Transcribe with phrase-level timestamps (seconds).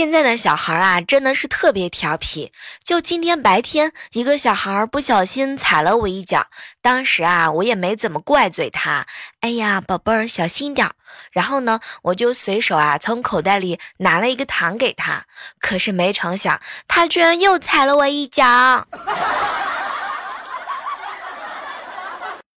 [0.00, 2.52] 现在的小孩啊，真的是特别调皮。
[2.82, 6.46] 就今天白天，一个小孩不小心踩了我一脚，
[6.80, 9.04] 当时啊，我也没怎么怪罪他。
[9.40, 10.94] 哎呀，宝贝儿，小心点儿。
[11.32, 15.26] 然后呢，我就随手啊从口袋里拿了一个糖给他。
[15.60, 16.58] 可是没成想，
[16.88, 18.88] 他居然又踩了我一脚。